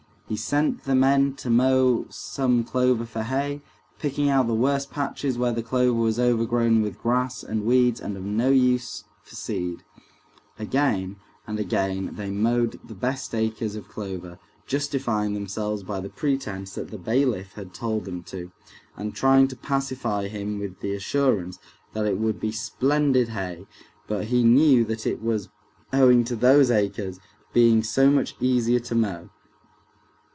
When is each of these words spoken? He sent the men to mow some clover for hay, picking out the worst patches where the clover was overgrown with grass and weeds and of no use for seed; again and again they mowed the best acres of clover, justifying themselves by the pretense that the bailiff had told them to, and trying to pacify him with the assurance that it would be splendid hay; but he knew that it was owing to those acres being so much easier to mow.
He 0.29 0.37
sent 0.37 0.85
the 0.85 0.95
men 0.95 1.33
to 1.35 1.49
mow 1.49 2.05
some 2.09 2.63
clover 2.63 3.05
for 3.05 3.23
hay, 3.23 3.59
picking 3.99 4.29
out 4.29 4.47
the 4.47 4.53
worst 4.55 4.89
patches 4.89 5.37
where 5.37 5.51
the 5.51 5.61
clover 5.61 5.99
was 5.99 6.17
overgrown 6.21 6.81
with 6.81 7.01
grass 7.01 7.43
and 7.43 7.65
weeds 7.65 7.99
and 7.99 8.15
of 8.15 8.23
no 8.23 8.49
use 8.49 9.03
for 9.23 9.35
seed; 9.35 9.83
again 10.57 11.17
and 11.45 11.59
again 11.59 12.15
they 12.15 12.29
mowed 12.29 12.79
the 12.81 12.93
best 12.93 13.35
acres 13.35 13.75
of 13.75 13.89
clover, 13.89 14.39
justifying 14.65 15.33
themselves 15.33 15.83
by 15.83 15.99
the 15.99 16.07
pretense 16.07 16.75
that 16.75 16.91
the 16.91 16.97
bailiff 16.97 17.51
had 17.55 17.73
told 17.73 18.05
them 18.05 18.23
to, 18.23 18.53
and 18.95 19.13
trying 19.13 19.49
to 19.49 19.57
pacify 19.57 20.29
him 20.29 20.59
with 20.59 20.79
the 20.79 20.95
assurance 20.95 21.59
that 21.91 22.05
it 22.05 22.17
would 22.17 22.39
be 22.39 22.53
splendid 22.53 23.27
hay; 23.27 23.67
but 24.07 24.27
he 24.27 24.43
knew 24.45 24.85
that 24.85 25.05
it 25.05 25.21
was 25.21 25.49
owing 25.91 26.23
to 26.23 26.37
those 26.37 26.71
acres 26.71 27.19
being 27.51 27.83
so 27.83 28.09
much 28.09 28.33
easier 28.39 28.79
to 28.79 28.95
mow. 28.95 29.29